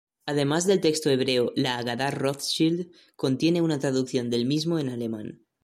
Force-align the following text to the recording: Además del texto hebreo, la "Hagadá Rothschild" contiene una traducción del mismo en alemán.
Además 0.25 0.65
del 0.65 0.81
texto 0.81 1.11
hebreo, 1.11 1.51
la 1.55 1.77
"Hagadá 1.77 2.09
Rothschild" 2.09 2.89
contiene 3.15 3.61
una 3.61 3.77
traducción 3.77 4.31
del 4.31 4.45
mismo 4.47 4.79
en 4.79 4.89
alemán. 4.89 5.43